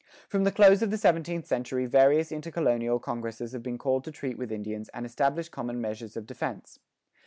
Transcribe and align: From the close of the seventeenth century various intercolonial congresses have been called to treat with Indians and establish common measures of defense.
From 0.27 0.45
the 0.45 0.51
close 0.51 0.81
of 0.81 0.89
the 0.89 0.97
seventeenth 0.97 1.45
century 1.45 1.85
various 1.85 2.31
intercolonial 2.31 2.97
congresses 2.97 3.51
have 3.51 3.61
been 3.61 3.77
called 3.77 4.03
to 4.05 4.11
treat 4.11 4.35
with 4.35 4.51
Indians 4.51 4.89
and 4.95 5.05
establish 5.05 5.47
common 5.47 5.79
measures 5.79 6.17
of 6.17 6.25
defense. 6.25 6.79